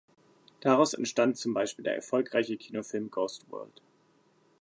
[0.61, 3.83] Daraus entstand zum Beispiel der erfolgreiche Kinofilm Ghost World.